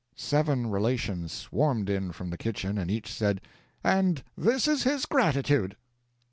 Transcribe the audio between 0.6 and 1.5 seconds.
relations